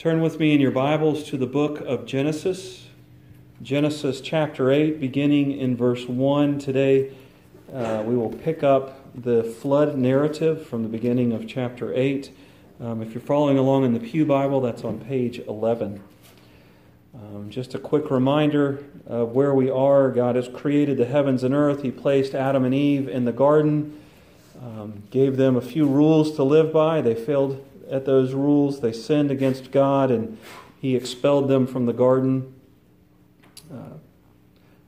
[0.00, 2.86] Turn with me in your Bibles to the book of Genesis,
[3.60, 6.58] Genesis chapter 8, beginning in verse 1.
[6.58, 7.12] Today
[7.70, 12.30] uh, we will pick up the flood narrative from the beginning of chapter 8.
[12.80, 16.02] Um, if you're following along in the Pew Bible, that's on page 11.
[17.14, 20.10] Um, just a quick reminder of where we are.
[20.10, 21.82] God has created the heavens and earth.
[21.82, 24.00] He placed Adam and Eve in the garden,
[24.62, 27.02] um, gave them a few rules to live by.
[27.02, 28.80] They failed at those rules.
[28.80, 30.38] They sinned against God, and
[30.80, 32.54] He expelled them from the garden.
[33.72, 33.98] Uh,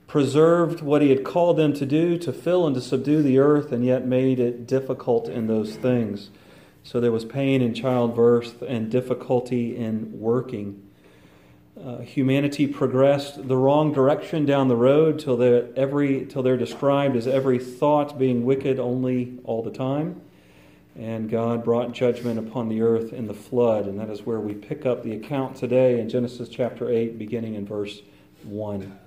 [0.06, 3.72] preserved what He had called them to do, to fill and to subdue the earth,
[3.72, 6.30] and yet made it difficult in those things.
[6.84, 10.82] So there was pain in childbirth and difficulty in working.
[11.82, 17.16] Uh, humanity progressed the wrong direction down the road till they're, every, till they're described
[17.16, 20.20] as every thought being wicked only all the time
[20.98, 23.86] and God brought judgment upon the earth in the flood.
[23.86, 27.54] And that is where we pick up the account today in Genesis chapter 8, beginning
[27.54, 28.02] in verse
[28.44, 28.98] 1.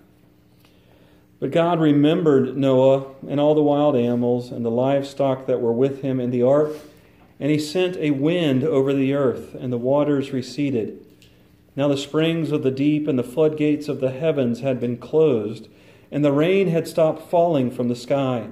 [1.39, 6.01] But God remembered Noah and all the wild animals and the livestock that were with
[6.01, 6.71] him in the ark,
[7.39, 11.05] and he sent a wind over the earth, and the waters receded.
[11.75, 15.67] Now the springs of the deep and the floodgates of the heavens had been closed,
[16.09, 18.47] and the rain had stopped falling from the sky.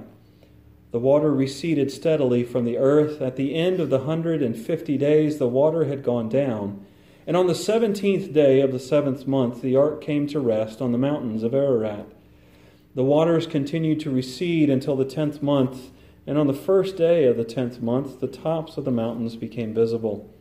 [0.94, 3.20] The water receded steadily from the earth.
[3.20, 6.86] At the end of the hundred and fifty days, the water had gone down.
[7.26, 10.92] And on the seventeenth day of the seventh month, the ark came to rest on
[10.92, 12.06] the mountains of Ararat.
[12.94, 15.90] The waters continued to recede until the tenth month,
[16.28, 19.74] and on the first day of the tenth month, the tops of the mountains became
[19.74, 20.32] visible.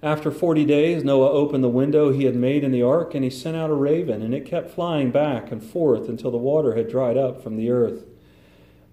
[0.00, 3.30] After forty days, Noah opened the window he had made in the ark, and he
[3.30, 6.88] sent out a raven, and it kept flying back and forth until the water had
[6.88, 8.04] dried up from the earth.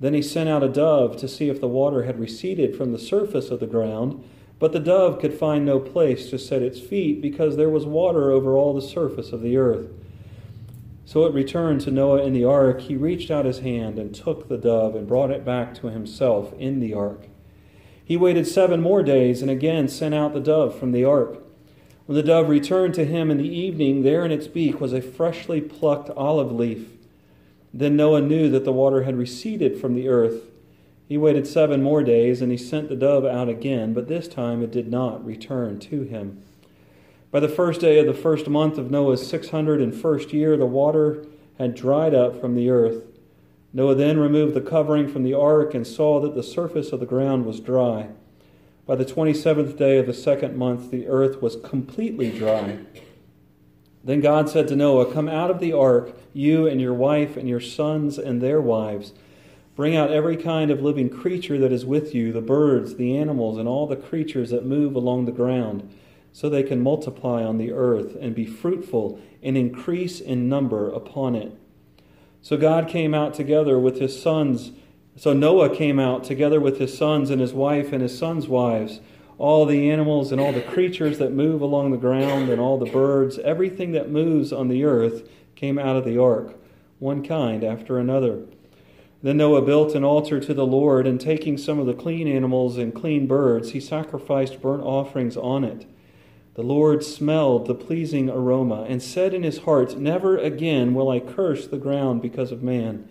[0.02, 2.98] Then he sent out a dove to see if the water had receded from the
[2.98, 4.24] surface of the ground,
[4.58, 8.32] but the dove could find no place to set its feet because there was water
[8.32, 9.90] over all the surface of the earth.
[11.06, 12.82] So it returned to Noah in the ark.
[12.82, 16.52] He reached out his hand and took the dove and brought it back to himself
[16.54, 17.28] in the ark.
[18.04, 21.44] He waited seven more days and again sent out the dove from the ark.
[22.08, 25.02] When the dove returned to him in the evening, there in its beak was a
[25.02, 26.88] freshly plucked olive leaf.
[27.74, 30.44] Then Noah knew that the water had receded from the earth.
[31.08, 34.62] He waited seven more days, and he sent the dove out again, but this time
[34.62, 36.42] it did not return to him.
[37.32, 40.58] By the first day of the first month of Noah's six hundred and first year,
[40.58, 41.26] the water
[41.58, 43.04] had dried up from the earth.
[43.74, 47.06] Noah then removed the covering from the ark and saw that the surface of the
[47.06, 48.10] ground was dry.
[48.86, 52.80] By the twenty seventh day of the second month, the earth was completely dry.
[54.04, 57.48] Then God said to Noah, Come out of the ark, you and your wife and
[57.48, 59.14] your sons and their wives.
[59.76, 63.58] Bring out every kind of living creature that is with you, the birds, the animals,
[63.58, 65.90] and all the creatures that move along the ground,
[66.34, 71.36] so they can multiply on the earth and be fruitful and increase in number upon
[71.36, 71.58] it.
[72.42, 74.72] So God came out together with his sons.
[75.16, 79.00] So Noah came out together with his sons and his wife and his sons' wives
[79.42, 82.92] all the animals and all the creatures that move along the ground and all the
[82.92, 86.54] birds, everything that moves on the earth came out of the ark,
[87.00, 88.44] one kind after another.
[89.24, 92.78] Then Noah built an altar to the Lord, and taking some of the clean animals
[92.78, 95.88] and clean birds, he sacrificed burnt offerings on it.
[96.54, 101.20] The Lord smelled the pleasing aroma and said in his heart, Never again will I
[101.20, 103.10] curse the ground because of man,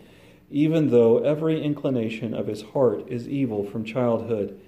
[0.49, 4.61] even though every inclination of his heart is evil from childhood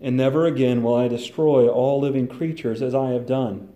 [0.00, 3.72] and never again will I destroy all living creatures as I have done.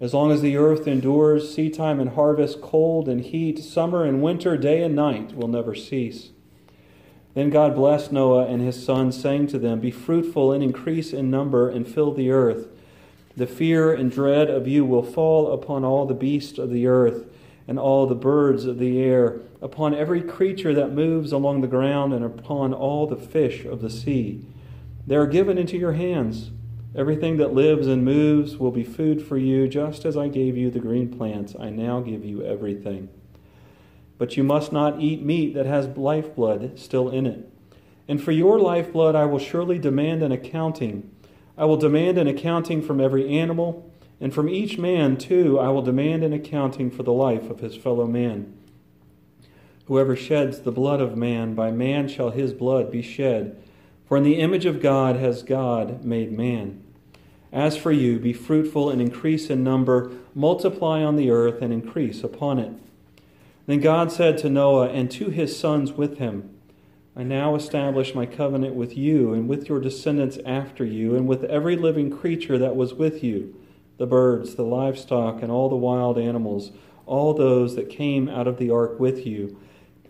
[0.00, 4.56] As long as the earth endures, seedtime and harvest, cold and heat, summer and winter,
[4.56, 6.30] day and night will never cease.
[7.34, 11.30] Then God blessed Noah and his sons, saying to them, Be fruitful and increase in
[11.30, 12.68] number and fill the earth.
[13.36, 17.26] The fear and dread of you will fall upon all the beasts of the earth
[17.66, 22.12] and all the birds of the air, upon every creature that moves along the ground,
[22.12, 24.44] and upon all the fish of the sea.
[25.06, 26.50] They are given into your hands.
[26.94, 30.70] Everything that lives and moves will be food for you, just as I gave you
[30.70, 31.54] the green plants.
[31.58, 33.08] I now give you everything.
[34.18, 37.48] But you must not eat meat that has lifeblood still in it.
[38.06, 41.10] And for your lifeblood I will surely demand an accounting.
[41.56, 43.90] I will demand an accounting from every animal,
[44.20, 47.74] and from each man, too, I will demand an accounting for the life of his
[47.76, 48.56] fellow man.
[49.86, 53.60] Whoever sheds the blood of man, by man shall his blood be shed.
[54.12, 56.84] For in the image of God has God made man.
[57.50, 62.22] As for you, be fruitful and increase in number, multiply on the earth and increase
[62.22, 62.72] upon it.
[63.64, 66.50] Then God said to Noah and to his sons with him,
[67.16, 71.44] I now establish my covenant with you and with your descendants after you, and with
[71.44, 73.58] every living creature that was with you,
[73.96, 76.70] the birds, the livestock, and all the wild animals,
[77.06, 79.58] all those that came out of the ark with you,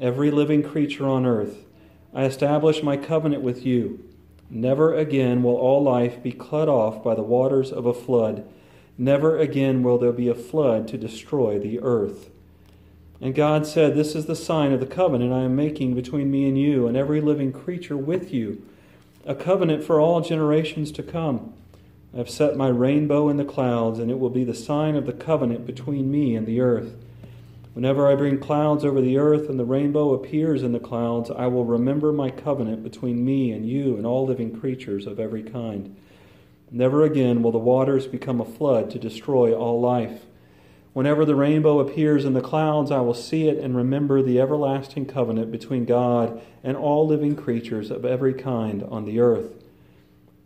[0.01, 1.67] every living creature on earth.
[2.15, 4.05] I establish my covenant with you.
[4.51, 8.47] Never again will all life be cut off by the waters of a flood.
[8.99, 12.29] Never again will there be a flood to destroy the earth.
[13.21, 16.47] And God said, This is the sign of the covenant I am making between me
[16.47, 18.63] and you and every living creature with you,
[19.25, 21.55] a covenant for all generations to come.
[22.13, 25.07] I have set my rainbow in the clouds, and it will be the sign of
[25.07, 26.95] the covenant between me and the earth.
[27.75, 31.47] Whenever I bring clouds over the earth and the rainbow appears in the clouds, I
[31.47, 35.97] will remember my covenant between me and you and all living creatures of every kind.
[36.71, 40.27] Never again will the waters become a flood to destroy all life.
[40.93, 45.07] Whenever the rainbow appears in the clouds, I will see it and remember the everlasting
[45.07, 49.55] covenant between God and all living creatures of every kind on the earth.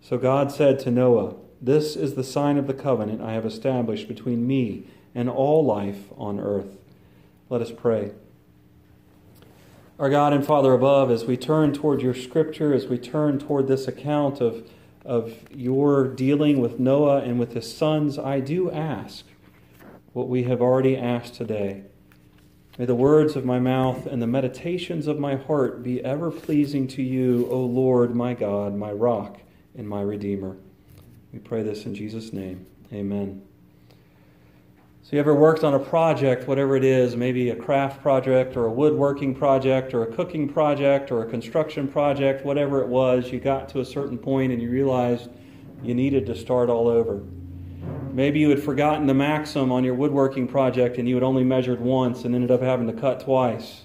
[0.00, 4.06] So God said to Noah, This is the sign of the covenant I have established
[4.06, 6.76] between me and all life on earth.
[7.48, 8.12] Let us pray.
[9.98, 13.66] Our God and Father above, as we turn toward your scripture, as we turn toward
[13.66, 14.68] this account of,
[15.04, 19.24] of your dealing with Noah and with his sons, I do ask
[20.12, 21.84] what we have already asked today.
[22.78, 26.86] May the words of my mouth and the meditations of my heart be ever pleasing
[26.88, 29.38] to you, O Lord, my God, my rock
[29.74, 30.58] and my Redeemer.
[31.32, 32.66] We pray this in Jesus' name.
[32.92, 33.45] Amen.
[35.06, 38.66] So, you ever worked on a project, whatever it is, maybe a craft project or
[38.66, 43.38] a woodworking project or a cooking project or a construction project, whatever it was, you
[43.38, 45.30] got to a certain point and you realized
[45.80, 47.22] you needed to start all over.
[48.10, 51.80] Maybe you had forgotten the maxim on your woodworking project and you had only measured
[51.80, 53.82] once and ended up having to cut twice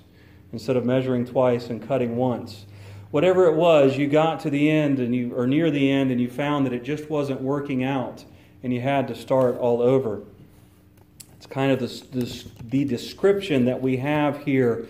[0.52, 2.66] instead of measuring twice and cutting once.
[3.12, 6.20] Whatever it was, you got to the end and you or near the end and
[6.20, 8.26] you found that it just wasn't working out
[8.64, 10.24] and you had to start all over.
[11.52, 14.88] Kind of this, this the description that we have here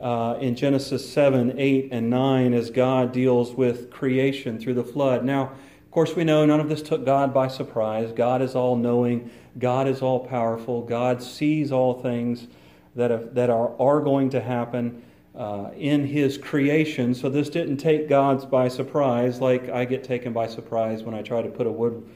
[0.00, 5.24] uh, in Genesis 7, 8, and 9 as God deals with creation through the flood.
[5.24, 8.12] Now, of course, we know none of this took God by surprise.
[8.12, 9.28] God is all knowing,
[9.58, 12.46] God is all powerful, God sees all things
[12.94, 15.02] that, have, that are, are going to happen.
[15.34, 17.12] Uh, in his creation.
[17.12, 21.22] So this didn't take God by surprise, like I get taken by surprise when I
[21.22, 22.08] try to put a wood,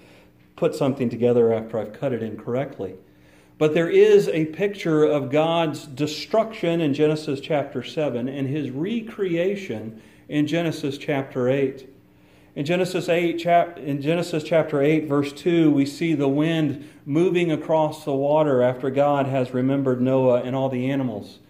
[0.55, 2.95] put something together after I've cut it incorrectly.
[3.59, 10.01] But there is a picture of God's destruction in Genesis chapter 7 and his recreation
[10.29, 11.89] in Genesis chapter 8.
[12.55, 13.45] In Genesis 8
[13.79, 18.91] in Genesis chapter 8 verse 2 we see the wind moving across the water after
[18.91, 21.41] God has remembered Noah and all the animals.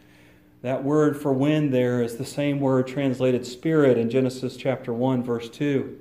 [0.62, 5.22] That word for wind there is the same word translated spirit in Genesis chapter 1
[5.22, 5.98] verse 2.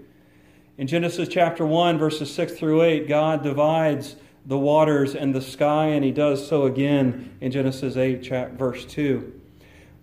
[0.77, 4.15] In Genesis chapter 1 verses 6 through 8 God divides
[4.47, 8.85] the waters and the sky and he does so again in Genesis 8 chapter, verse
[8.85, 9.33] 2.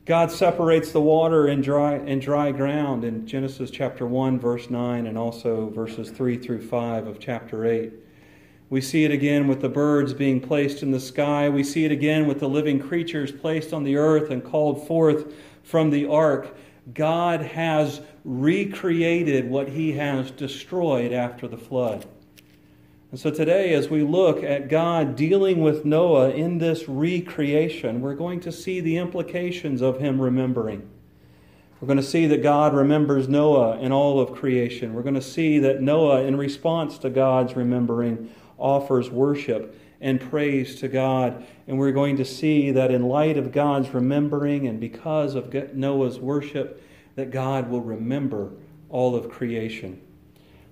[0.05, 5.07] God separates the water and dry, and dry ground in Genesis chapter 1, verse 9,
[5.07, 7.91] and also verses 3 through 5 of chapter 8.
[8.69, 11.49] We see it again with the birds being placed in the sky.
[11.49, 15.33] We see it again with the living creatures placed on the earth and called forth
[15.63, 16.55] from the ark.
[16.93, 22.05] God has recreated what he has destroyed after the flood.
[23.15, 28.17] And so today, as we look at God dealing with Noah in this recreation, we're
[28.17, 30.91] going to see the implications of him remembering.
[31.81, 34.95] We're going to see that God remembers Noah in all of creation.
[34.95, 40.75] We're going to see that Noah, in response to God's remembering, offers worship and praise
[40.81, 41.47] to God.
[41.69, 46.19] And we're going to see that in light of God's remembering and because of Noah's
[46.19, 46.83] worship,
[47.15, 48.51] that God will remember
[48.89, 50.01] all of creation.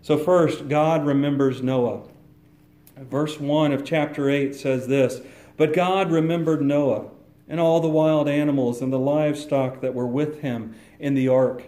[0.03, 2.09] So, first, God remembers Noah.
[2.97, 5.21] Verse 1 of chapter 8 says this
[5.57, 7.07] But God remembered Noah
[7.49, 11.65] and all the wild animals and the livestock that were with him in the ark.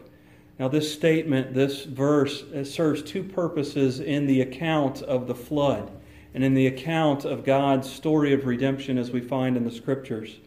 [0.59, 5.90] Now, this statement, this verse, serves two purposes in the account of the flood
[6.33, 10.38] and in the account of God's story of redemption as we find in the scriptures.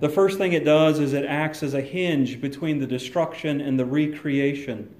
[0.00, 3.78] The first thing it does is it acts as a hinge between the destruction and
[3.78, 4.94] the recreation.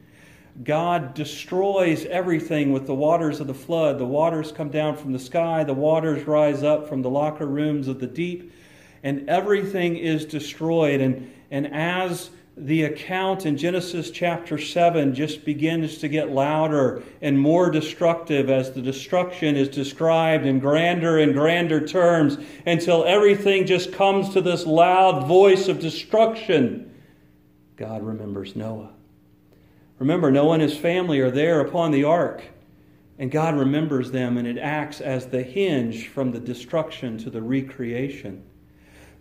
[0.64, 3.98] God destroys everything with the waters of the flood.
[3.98, 7.88] The waters come down from the sky, the waters rise up from the locker rooms
[7.88, 8.52] of the deep,
[9.02, 11.00] and everything is destroyed.
[11.00, 17.38] And, and as the account in Genesis chapter 7 just begins to get louder and
[17.38, 23.92] more destructive as the destruction is described in grander and grander terms until everything just
[23.92, 26.94] comes to this loud voice of destruction.
[27.76, 28.95] God remembers Noah.
[29.98, 32.42] Remember, Noah and his family are there upon the ark.
[33.18, 37.40] And God remembers them, and it acts as the hinge from the destruction to the
[37.40, 38.42] recreation.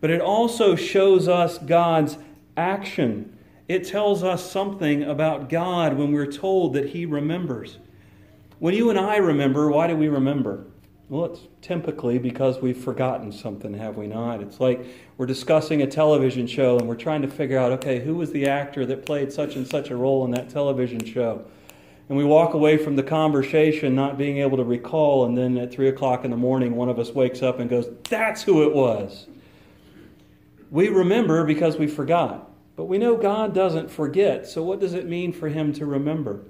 [0.02, 2.18] But it also shows us God's
[2.58, 3.38] action.
[3.70, 7.78] It tells us something about God when we're told that He remembers.
[8.60, 10.66] When you and I remember, why do we remember?
[11.08, 14.42] Well, it's typically because we've forgotten something, have we not?
[14.42, 14.84] It's like
[15.18, 18.48] we're discussing a television show and we're trying to figure out, okay, who was the
[18.48, 21.46] actor that played such and such a role in that television show?
[22.10, 25.72] And we walk away from the conversation not being able to recall, and then at
[25.72, 28.74] 3 o'clock in the morning, one of us wakes up and goes, That's who it
[28.74, 29.28] was.
[30.72, 32.52] We remember because we forgot.
[32.76, 36.42] But we know God doesn't forget, so what does it mean for Him to remember?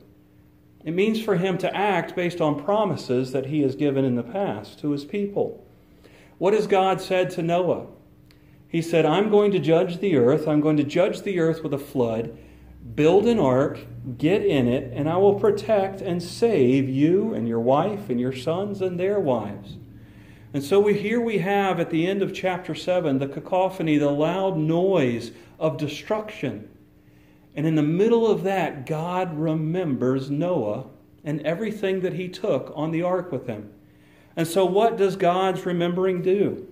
[0.85, 4.23] It means for Him to act based on promises that He has given in the
[4.23, 5.65] past to His people.
[6.37, 7.87] What has God said to Noah?
[8.67, 11.73] He said, I'm going to judge the earth, I'm going to judge the earth with
[11.73, 12.37] a flood
[12.93, 13.79] Build an ark,
[14.17, 18.31] get in it, and I will protect and save you and your wife and your
[18.31, 19.77] sons and their wives.
[20.53, 24.11] And so we, here we have at the end of chapter 7 the cacophony, the
[24.11, 26.69] loud noise of destruction.
[27.55, 30.85] And in the middle of that, God remembers Noah
[31.23, 33.71] and everything that he took on the ark with him.
[34.35, 36.67] And so, what does God's remembering do?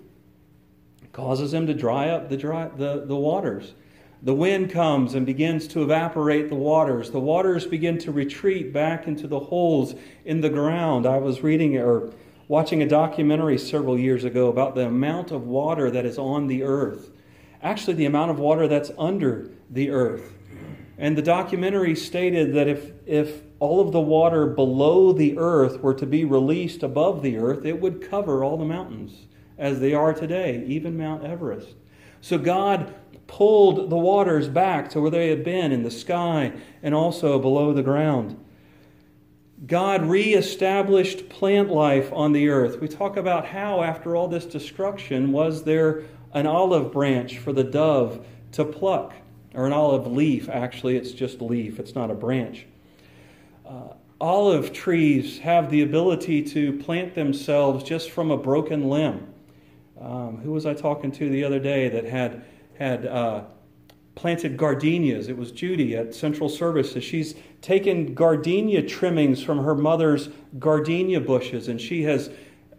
[1.02, 3.74] It causes him to dry up the, dry, the, the waters.
[4.22, 7.12] The wind comes and begins to evaporate the waters.
[7.12, 11.06] The waters begin to retreat back into the holes in the ground.
[11.06, 12.10] I was reading or
[12.48, 16.64] watching a documentary several years ago about the amount of water that is on the
[16.64, 17.10] earth.
[17.62, 20.34] Actually, the amount of water that's under the earth.
[20.98, 25.96] And the documentary stated that if, if all of the water below the earth were
[25.96, 29.26] to be released above the earth, it would cover all the mountains
[29.58, 31.76] as they are today, even Mount Everest.
[32.22, 32.94] So God
[33.28, 37.74] pulled the waters back to where they had been in the sky and also below
[37.74, 38.40] the ground.
[39.66, 42.82] God reestablished plant life on the earth.
[42.82, 47.64] We talk about how, after all this destruction, was there an olive branch for the
[47.64, 49.14] dove to pluck,
[49.54, 52.66] or an olive leaf, actually, it's just leaf, it's not a branch.
[53.66, 59.28] Uh, olive trees have the ability to plant themselves just from a broken limb.
[60.00, 62.44] Um, who was I talking to the other day that had
[62.78, 63.44] had uh,
[64.16, 65.28] planted gardenias.
[65.28, 67.04] It was Judy at Central Services.
[67.04, 70.30] She's taken gardenia trimmings from her mother's
[70.60, 72.30] gardenia bushes and she has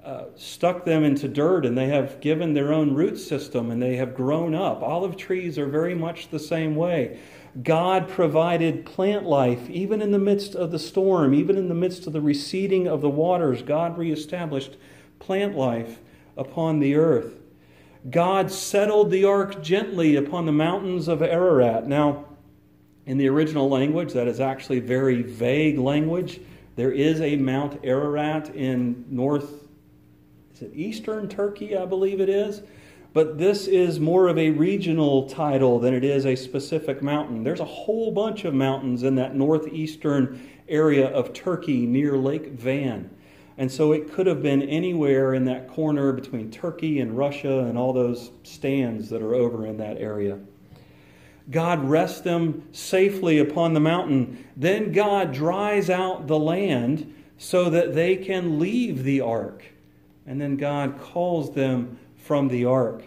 [0.05, 3.97] uh, stuck them into dirt and they have given their own root system and they
[3.97, 4.83] have grown up.
[4.83, 7.19] Olive trees are very much the same way.
[7.63, 12.07] God provided plant life even in the midst of the storm, even in the midst
[12.07, 13.63] of the receding of the waters.
[13.63, 14.77] God reestablished
[15.21, 16.01] plant life
[16.37, 17.41] upon the earth.
[18.11, 21.87] God settled the ark gently upon the mountains of Ararat.
[21.87, 22.27] Now,
[23.07, 26.41] in the original language, that is actually very vague language.
[26.77, 29.63] There is a Mount Ararat in north,
[30.55, 32.63] is it eastern Turkey, I believe it is.
[33.13, 37.43] But this is more of a regional title than it is a specific mountain.
[37.43, 43.11] There's a whole bunch of mountains in that northeastern area of Turkey near Lake Van.
[43.57, 47.79] And so it could have been anywhere in that corner between Turkey and Russia and
[47.79, 50.39] all those stands that are over in that area.
[51.51, 54.45] God rests them safely upon the mountain.
[54.57, 59.65] Then God dries out the land so that they can leave the ark.
[60.26, 63.04] And then God calls them from the ark.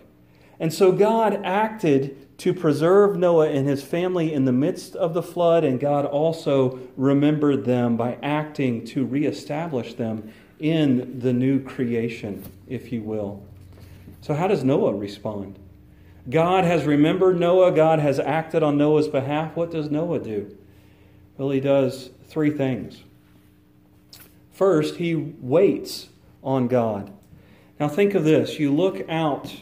[0.60, 5.24] And so God acted to preserve Noah and his family in the midst of the
[5.24, 12.44] flood, and God also remembered them by acting to reestablish them in the new creation,
[12.68, 13.44] if you will.
[14.22, 15.58] So, how does Noah respond?
[16.30, 19.56] God has remembered Noah, God has acted on Noah's behalf.
[19.56, 20.56] What does Noah do?
[21.38, 23.04] Well, he does three things.
[24.52, 26.10] First, he waits
[26.48, 27.12] on God.
[27.78, 29.54] Now, think of this you look out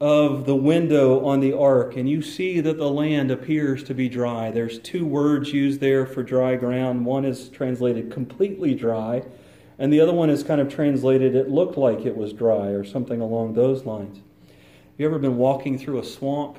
[0.00, 4.08] of the window on the ark and you see that the land appears to be
[4.08, 4.50] dry.
[4.50, 7.04] There's two words used there for dry ground.
[7.04, 9.24] One is translated completely dry,
[9.78, 12.84] and the other one is kind of translated, it looked like it was dry or
[12.84, 14.18] something along those lines.
[14.18, 16.56] Have you ever been walking through a swamp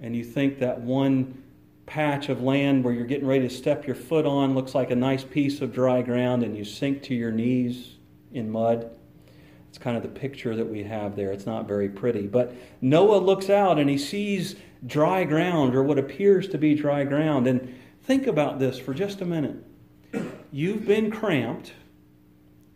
[0.00, 1.42] and you think that one
[1.86, 4.96] patch of land where you're getting ready to step your foot on looks like a
[4.96, 7.93] nice piece of dry ground and you sink to your knees
[8.34, 8.90] in mud?
[9.68, 11.32] It's kind of the picture that we have there.
[11.32, 12.26] It's not very pretty.
[12.28, 14.54] But Noah looks out and he sees
[14.86, 17.46] dry ground or what appears to be dry ground.
[17.46, 19.56] And think about this for just a minute.
[20.52, 21.72] You've been cramped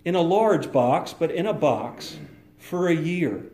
[0.04, 2.16] in a large box, but in a box
[2.56, 3.44] for a year.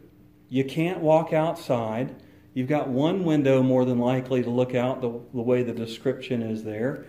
[0.49, 2.15] You can't walk outside.
[2.55, 6.43] You've got one window more than likely to look out the, the way the description
[6.43, 7.05] is there.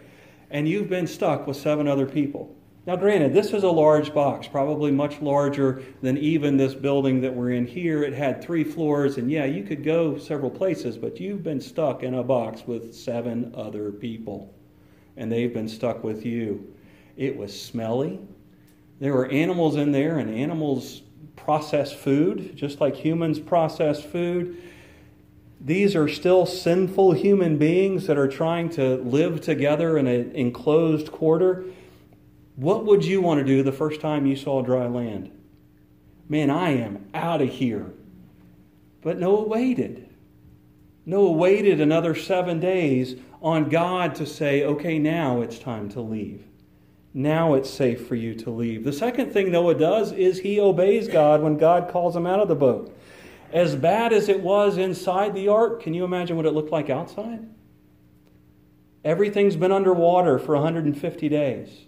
[0.50, 2.56] And you've been stuck with seven other people.
[2.88, 7.34] Now, granted, this is a large box, probably much larger than even this building that
[7.34, 8.04] we're in here.
[8.04, 12.04] It had three floors, and yeah, you could go several places, but you've been stuck
[12.04, 14.54] in a box with seven other people,
[15.18, 16.76] and they've been stuck with you.
[17.18, 18.20] It was smelly.
[19.00, 21.02] There were animals in there, and animals
[21.36, 24.62] process food, just like humans process food.
[25.60, 31.12] These are still sinful human beings that are trying to live together in an enclosed
[31.12, 31.66] quarter.
[32.56, 35.32] What would you want to do the first time you saw dry land?
[36.30, 37.94] Man, I am out of here.
[39.02, 40.10] But Noah waited.
[41.06, 46.46] Noah waited another seven days on God to say, okay, now it's time to leave.
[47.14, 48.84] Now it's safe for you to leave.
[48.84, 52.48] The second thing Noah does is he obeys God when God calls him out of
[52.48, 52.98] the boat.
[53.54, 56.90] As bad as it was inside the ark, can you imagine what it looked like
[56.90, 57.48] outside?
[59.04, 61.86] Everything's been underwater for 150 days.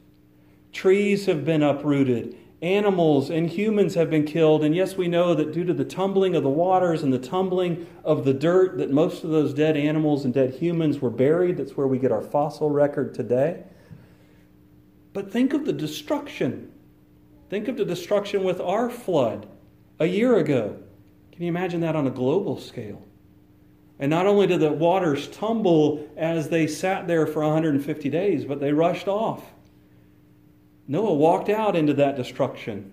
[0.77, 2.37] Trees have been uprooted.
[2.61, 4.63] Animals and humans have been killed.
[4.63, 7.87] And yes, we know that due to the tumbling of the waters and the tumbling
[8.03, 11.57] of the dirt, that most of those dead animals and dead humans were buried.
[11.57, 13.63] That's where we get our fossil record today.
[15.13, 16.71] But think of the destruction.
[17.49, 19.49] Think of the destruction with our flood
[19.97, 20.77] a year ago.
[21.31, 23.03] Can you imagine that on a global scale?
[23.97, 28.59] And not only did the waters tumble as they sat there for 150 days, but
[28.59, 29.41] they rushed off.
[30.87, 32.91] Noah walked out into that destruction.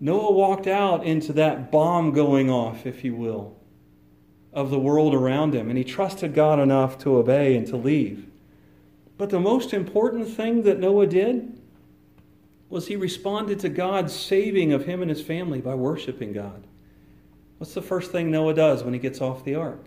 [0.00, 3.56] Noah walked out into that bomb going off, if you will,
[4.52, 8.26] of the world around him, and he trusted God enough to obey and to leave.
[9.18, 11.60] But the most important thing that Noah did
[12.70, 16.64] was he responded to God's saving of him and his family by worshiping God.
[17.58, 19.84] What's the first thing Noah does when he gets off the ark?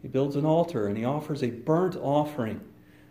[0.00, 2.60] He builds an altar and he offers a burnt offering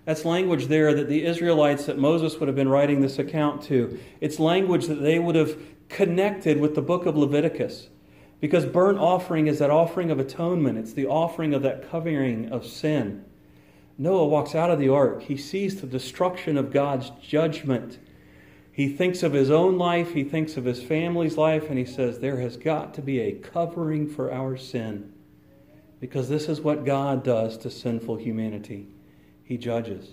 [0.06, 4.00] that's language there that the Israelites that Moses would have been writing this account to.
[4.22, 5.58] It's language that they would have
[5.90, 7.90] connected with the book of Leviticus.
[8.40, 12.66] Because burnt offering is that offering of atonement, it's the offering of that covering of
[12.66, 13.26] sin.
[13.98, 15.24] Noah walks out of the ark.
[15.24, 18.00] He sees the destruction of God's judgment.
[18.72, 22.20] He thinks of his own life, he thinks of his family's life, and he says,
[22.20, 25.12] There has got to be a covering for our sin.
[26.00, 28.88] Because this is what God does to sinful humanity
[29.50, 30.12] he judges.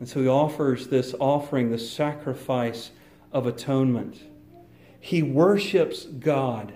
[0.00, 2.90] And so he offers this offering, this sacrifice
[3.30, 4.20] of atonement.
[4.98, 6.72] He worships God.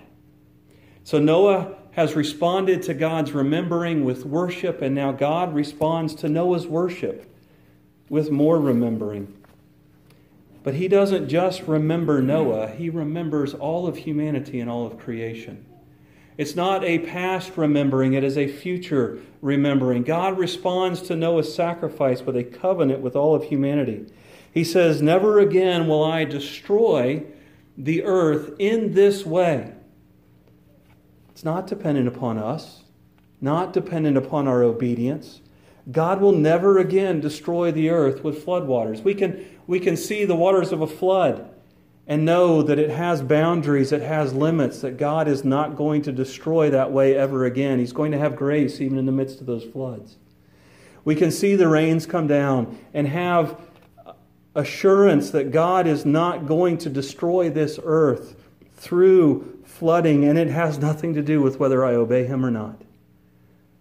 [1.03, 6.65] So Noah has responded to God's remembering with worship, and now God responds to Noah's
[6.65, 7.29] worship
[8.07, 9.33] with more remembering.
[10.63, 15.65] But he doesn't just remember Noah, he remembers all of humanity and all of creation.
[16.37, 20.03] It's not a past remembering, it is a future remembering.
[20.03, 24.05] God responds to Noah's sacrifice with a covenant with all of humanity.
[24.51, 27.23] He says, Never again will I destroy
[27.77, 29.73] the earth in this way.
[31.31, 32.83] It's not dependent upon us,
[33.41, 35.41] not dependent upon our obedience.
[35.91, 39.03] God will never again destroy the earth with floodwaters.
[39.03, 41.52] We can, we can see the waters of a flood
[42.07, 46.11] and know that it has boundaries, it has limits, that God is not going to
[46.11, 47.79] destroy that way ever again.
[47.79, 50.17] He's going to have grace even in the midst of those floods.
[51.05, 53.59] We can see the rains come down and have
[54.55, 58.35] assurance that God is not going to destroy this earth
[58.75, 62.81] through flooding, and it has nothing to do with whether I obey Him or not.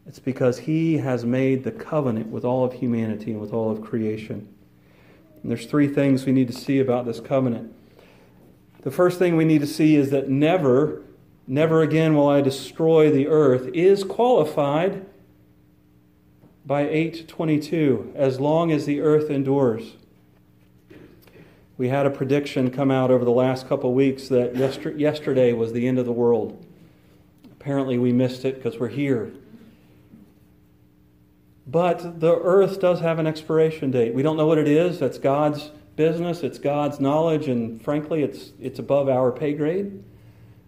[0.06, 3.82] It's because He has made the covenant with all of humanity and with all of
[3.82, 4.48] creation.
[5.42, 7.74] And there's three things we need to see about this covenant.
[8.82, 11.02] The first thing we need to see is that never,
[11.46, 15.06] never again will I destroy the earth is qualified
[16.66, 19.96] by 822 as long as the earth endures.
[21.78, 24.54] We had a prediction come out over the last couple weeks that
[24.98, 26.64] yesterday was the end of the world.
[27.52, 29.32] Apparently, we missed it because we're here.
[31.66, 34.14] But the earth does have an expiration date.
[34.14, 34.98] We don't know what it is.
[34.98, 40.02] That's God's business, it's God's knowledge, and frankly, it's, it's above our pay grade.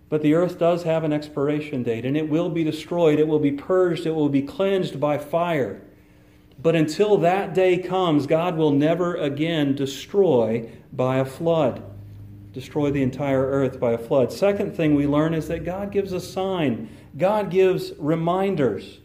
[0.08, 3.38] But the earth does have an expiration date, and it will be destroyed, it will
[3.38, 5.82] be purged, it will be cleansed by fire.
[6.62, 11.82] But until that day comes, God will never again destroy by a flood,
[12.52, 14.32] destroy the entire earth by a flood.
[14.32, 19.00] Second thing we learn is that God gives a sign, God gives reminders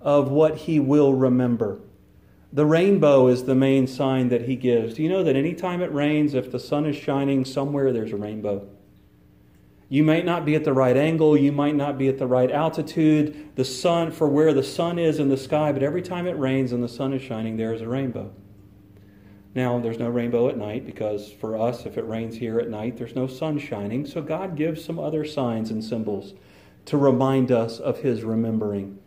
[0.00, 1.78] of what He will remember.
[2.54, 4.94] The rainbow is the main sign that he gives.
[4.94, 8.16] Do you know that anytime it rains, if the sun is shining somewhere, there's a
[8.16, 8.68] rainbow?
[9.88, 12.52] You might not be at the right angle, you might not be at the right
[12.52, 16.38] altitude, the sun for where the sun is in the sky, but every time it
[16.38, 18.32] rains and the sun is shining, there is a rainbow.
[19.56, 22.96] Now, there's no rainbow at night because for us, if it rains here at night,
[22.96, 24.06] there's no sun shining.
[24.06, 26.34] So God gives some other signs and symbols
[26.84, 29.00] to remind us of His remembering.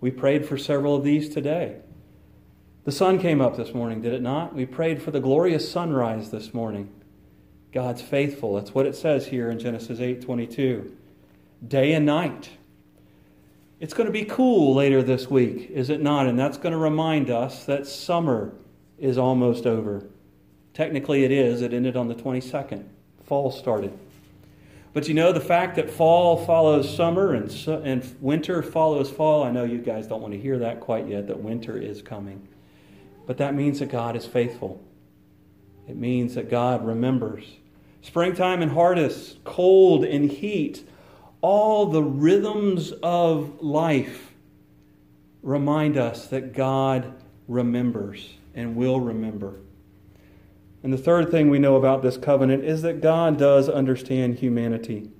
[0.00, 1.80] We prayed for several of these today.
[2.86, 4.54] The sun came up this morning, did it not?
[4.54, 6.88] We prayed for the glorious sunrise this morning.
[7.72, 8.54] God's faithful.
[8.54, 10.92] That's what it says here in Genesis 8:22.
[11.66, 12.50] Day and night.
[13.80, 16.28] It's going to be cool later this week, is it not?
[16.28, 18.54] And that's going to remind us that summer
[18.98, 20.06] is almost over.
[20.72, 21.62] Technically, it is.
[21.62, 22.84] It ended on the 22nd.
[23.24, 23.98] Fall started.
[24.92, 29.50] But you know, the fact that fall follows summer and, and winter follows fall, I
[29.50, 32.46] know you guys don't want to hear that quite yet, that winter is coming.
[33.26, 34.82] But that means that God is faithful.
[35.88, 37.44] It means that God remembers.
[38.02, 40.88] Springtime and harvest, cold and heat,
[41.40, 44.32] all the rhythms of life
[45.42, 47.12] remind us that God
[47.48, 49.60] remembers and will remember.
[50.82, 55.10] And the third thing we know about this covenant is that God does understand humanity.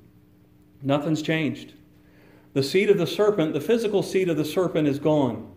[0.82, 1.74] Nothing's changed.
[2.52, 5.52] The seed of the serpent, the physical seed of the serpent, is gone.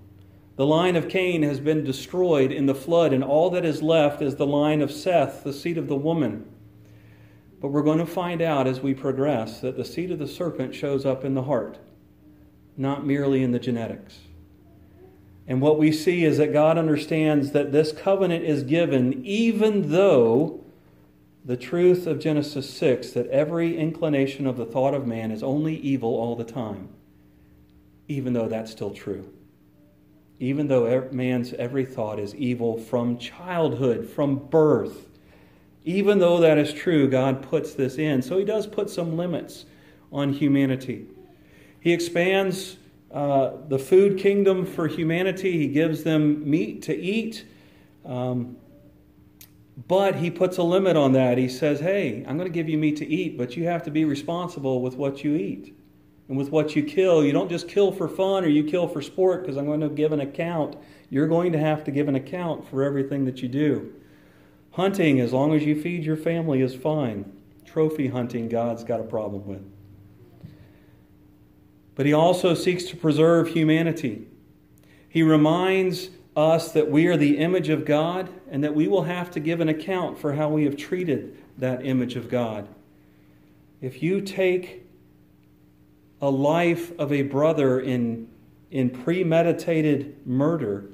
[0.60, 4.22] The line of Cain has been destroyed in the flood, and all that is left
[4.22, 6.45] is the line of Seth, the seed of the woman.
[7.62, 10.76] But we're going to find out as we progress that the seed of the serpent
[10.76, 11.78] shows up in the heart,
[12.76, 14.19] not merely in the genetics.
[15.48, 20.60] And what we see is that God understands that this covenant is given even though
[21.45, 25.78] the truth of Genesis 6 that every inclination of the thought of man is only
[25.78, 26.89] evil all the time,
[28.10, 29.32] even though that's still true.
[30.39, 35.08] Even though man's every thought is evil from childhood, from birth.
[35.84, 38.21] Even though that is true, God puts this in.
[38.21, 39.65] So he does put some limits
[40.12, 41.08] on humanity.
[41.82, 42.78] He expands
[43.12, 45.58] uh, the food kingdom for humanity.
[45.58, 47.45] He gives them meat to eat.
[48.06, 48.58] Um,
[49.88, 51.38] but he puts a limit on that.
[51.38, 53.91] He says, hey, I'm going to give you meat to eat, but you have to
[53.91, 55.79] be responsible with what you eat
[56.30, 57.24] and with what you kill.
[57.24, 59.89] You don't just kill for fun or you kill for sport because I'm going to
[59.89, 60.78] give an account.
[61.10, 63.94] You're going to have to give an account for everything that you do.
[64.72, 67.30] Hunting, as long as you feed your family, is fine.
[67.65, 69.62] Trophy hunting, God's got a problem with
[72.00, 74.26] but he also seeks to preserve humanity.
[75.10, 79.30] He reminds us that we are the image of God and that we will have
[79.32, 82.70] to give an account for how we have treated that image of God.
[83.82, 84.88] If you take
[86.22, 88.28] a life of a brother in,
[88.72, 90.90] in premeditated murder,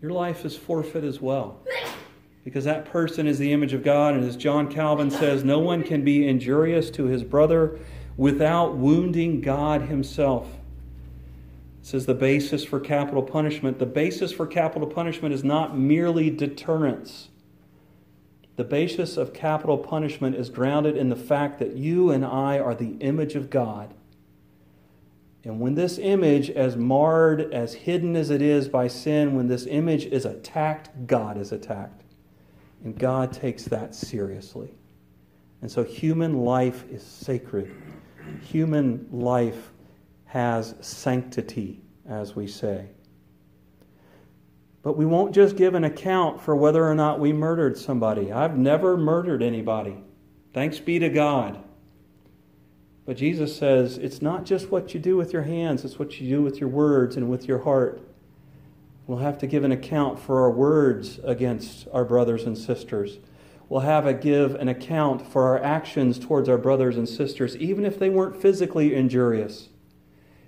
[0.00, 1.60] your life is forfeit as well.
[2.44, 5.82] Because that person is the image of God, and as John Calvin says, no one
[5.82, 7.78] can be injurious to his brother
[8.16, 10.48] without wounding God Himself.
[11.80, 13.78] This is the basis for capital punishment.
[13.78, 17.28] The basis for capital punishment is not merely deterrence.
[18.56, 22.74] The basis of capital punishment is grounded in the fact that you and I are
[22.74, 23.92] the image of God.
[25.44, 29.66] And when this image, as marred, as hidden as it is by sin, when this
[29.66, 32.02] image is attacked, God is attacked.
[32.82, 34.74] And God takes that seriously.
[35.60, 37.74] And so human life is sacred
[38.42, 39.72] human life
[40.26, 42.88] has sanctity, as we say.
[44.82, 48.32] But we won't just give an account for whether or not we murdered somebody.
[48.32, 49.96] I've never murdered anybody.
[50.52, 51.62] Thanks be to God.
[53.06, 56.28] But Jesus says it's not just what you do with your hands, it's what you
[56.28, 58.00] do with your words and with your heart.
[59.06, 63.18] We'll have to give an account for our words against our brothers and sisters
[63.68, 67.84] We'll have to give an account for our actions towards our brothers and sisters, even
[67.84, 69.68] if they weren't physically injurious.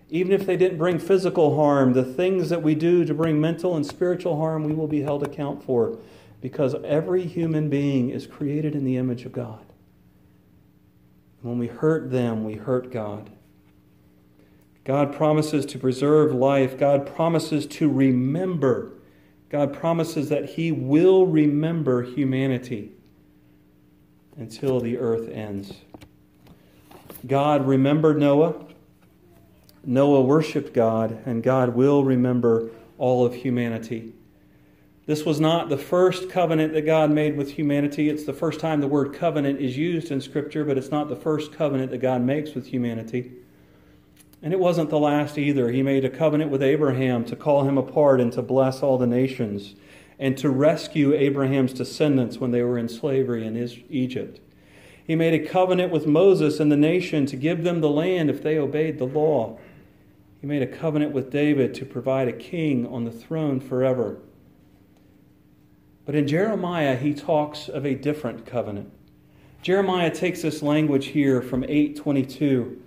[0.08, 3.74] Even if they didn't bring physical harm, the things that we do to bring mental
[3.74, 5.98] and spiritual harm, we will be held account for
[6.40, 9.65] because every human being is created in the image of God.
[11.42, 13.30] When we hurt them, we hurt God.
[14.84, 16.78] God promises to preserve life.
[16.78, 18.92] God promises to remember.
[19.48, 22.92] God promises that He will remember humanity
[24.36, 25.72] until the earth ends.
[27.26, 28.54] God remembered Noah.
[29.84, 34.12] Noah worshiped God, and God will remember all of humanity.
[35.06, 38.08] This was not the first covenant that God made with humanity.
[38.08, 41.14] It's the first time the word covenant is used in Scripture, but it's not the
[41.14, 43.30] first covenant that God makes with humanity.
[44.42, 45.70] And it wasn't the last either.
[45.70, 49.06] He made a covenant with Abraham to call him apart and to bless all the
[49.06, 49.76] nations
[50.18, 53.56] and to rescue Abraham's descendants when they were in slavery in
[53.88, 54.40] Egypt.
[55.06, 58.42] He made a covenant with Moses and the nation to give them the land if
[58.42, 59.56] they obeyed the law.
[60.40, 64.18] He made a covenant with David to provide a king on the throne forever.
[66.06, 68.92] But in Jeremiah, he talks of a different covenant.
[69.60, 72.82] Jeremiah takes this language here from 822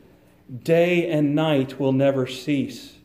[0.63, 2.95] Day and night will never cease.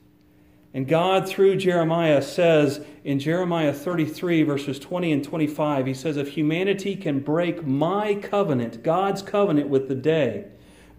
[0.72, 6.29] And God, through Jeremiah, says in Jeremiah 33, verses 20 and 25, He says, If
[6.29, 10.46] humanity can break my covenant, God's covenant with the day,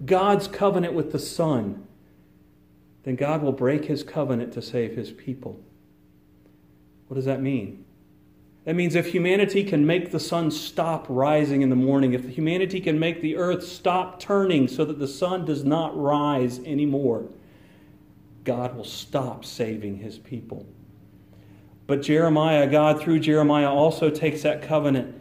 [0.06, 1.88] God's covenant with the sun,
[3.04, 5.60] then God will break His covenant to save His people.
[7.08, 7.85] What does that mean?
[8.66, 12.82] That means if humanity can make the sun stop rising in the morning, if humanity
[12.82, 17.26] can make the earth stop turning so that the sun does not rise anymore,
[18.44, 20.66] God will stop saving his people.
[21.86, 25.16] But Jeremiah, God through Jeremiah also takes that covenant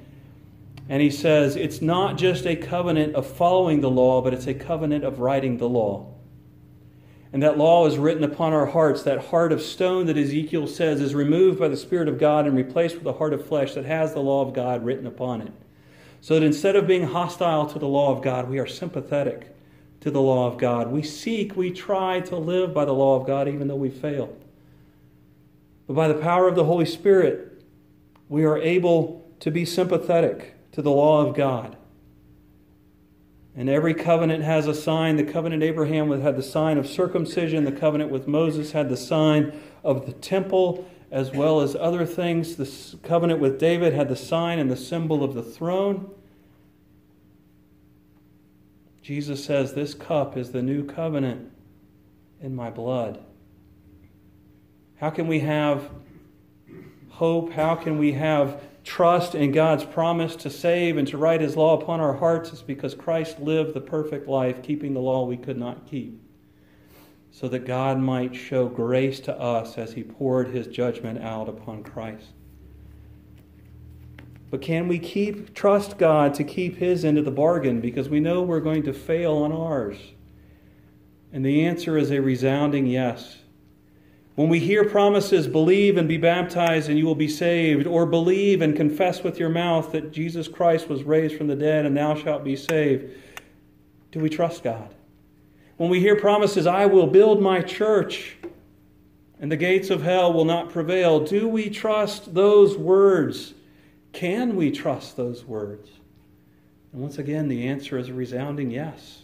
[0.88, 4.54] and he says it's not just a covenant of following the law, but it's a
[4.54, 6.13] covenant of writing the law.
[7.34, 9.02] And that law is written upon our hearts.
[9.02, 12.56] That heart of stone that Ezekiel says is removed by the Spirit of God and
[12.56, 15.52] replaced with a heart of flesh that has the law of God written upon it.
[16.20, 19.52] So that instead of being hostile to the law of God, we are sympathetic
[20.02, 20.92] to the law of God.
[20.92, 24.32] We seek, we try to live by the law of God even though we fail.
[25.88, 27.64] But by the power of the Holy Spirit,
[28.28, 31.76] we are able to be sympathetic to the law of God.
[33.56, 35.16] And every covenant has a sign.
[35.16, 37.64] The covenant Abraham had the sign of circumcision.
[37.64, 42.56] The covenant with Moses had the sign of the temple, as well as other things.
[42.56, 46.10] The covenant with David had the sign and the symbol of the throne.
[49.02, 51.52] Jesus says, This cup is the new covenant
[52.40, 53.22] in my blood.
[54.96, 55.90] How can we have
[57.10, 57.52] hope?
[57.52, 61.80] How can we have trust in God's promise to save and to write His law
[61.80, 65.58] upon our hearts is because Christ lived the perfect life, keeping the law we could
[65.58, 66.20] not keep,
[67.32, 71.82] so that God might show grace to us as He poured His judgment out upon
[71.82, 72.26] Christ.
[74.50, 78.20] But can we keep trust God to keep His end of the bargain because we
[78.20, 79.96] know we're going to fail on ours?
[81.32, 83.38] And the answer is a resounding yes.
[84.34, 88.62] When we hear promises, believe and be baptized and you will be saved, or believe
[88.62, 92.16] and confess with your mouth that Jesus Christ was raised from the dead and thou
[92.16, 93.12] shalt be saved,
[94.10, 94.92] do we trust God?
[95.76, 98.36] When we hear promises, I will build my church
[99.40, 103.54] and the gates of hell will not prevail, do we trust those words?
[104.12, 105.90] Can we trust those words?
[106.92, 109.23] And once again, the answer is a resounding yes.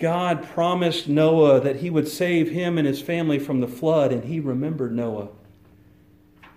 [0.00, 4.24] God promised Noah that he would save him and his family from the flood, and
[4.24, 5.28] he remembered Noah.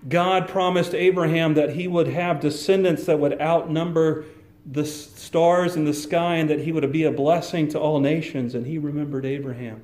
[0.07, 4.23] God promised Abraham that he would have descendants that would outnumber
[4.65, 8.55] the stars in the sky and that he would be a blessing to all nations,
[8.55, 9.83] and he remembered Abraham.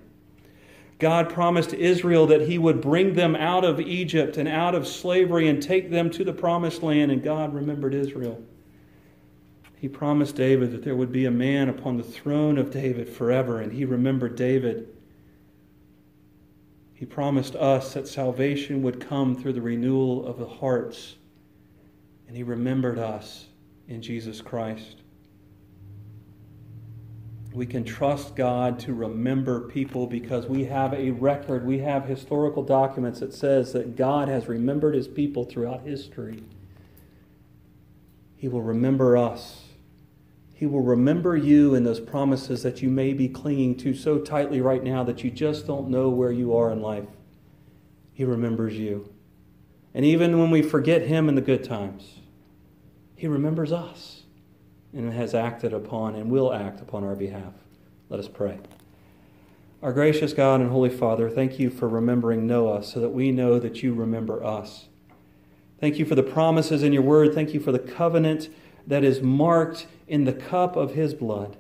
[0.98, 5.50] God promised Israel that he would bring them out of Egypt and out of slavery
[5.50, 8.42] and take them to the promised land, and God remembered Israel.
[9.80, 13.62] He promised David that there would be a man upon the throne of David forever,
[13.62, 14.90] and he remembered David.
[16.94, 21.16] He promised us that salvation would come through the renewal of the hearts,
[22.28, 23.46] and he remembered us
[23.88, 24.98] in Jesus Christ.
[27.54, 32.64] We can trust God to remember people because we have a record, we have historical
[32.64, 36.44] documents that says that God has remembered his people throughout history.
[38.36, 39.69] He will remember us.
[40.60, 44.60] He will remember you and those promises that you may be clinging to so tightly
[44.60, 47.08] right now that you just don't know where you are in life.
[48.12, 49.10] He remembers you.
[49.94, 52.20] And even when we forget Him in the good times,
[53.16, 54.24] He remembers us
[54.92, 57.54] and has acted upon and will act upon our behalf.
[58.10, 58.60] Let us pray.
[59.82, 63.60] Our gracious God and Holy Father, thank you for remembering Noah so that we know
[63.60, 64.90] that you remember us.
[65.80, 67.34] Thank you for the promises in your word.
[67.34, 68.50] Thank you for the covenant
[68.90, 71.56] that is marked in the cup of his blood.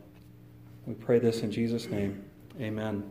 [0.86, 2.26] We pray this in Jesus' name.
[2.60, 3.10] Amen.